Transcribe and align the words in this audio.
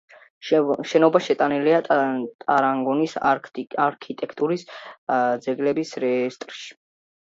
შენობა 0.91 1.21
შეტანილია 1.25 1.81
ტაგანროგის 1.89 3.15
არქიტექტურული 3.83 4.63
ძეგლების 5.49 5.99
რეესტრში. 6.11 6.73